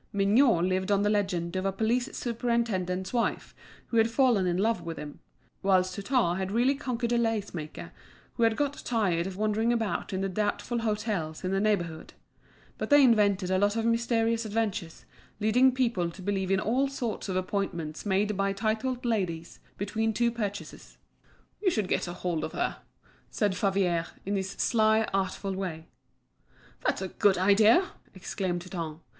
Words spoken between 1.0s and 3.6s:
the legend of a police superintendent's wife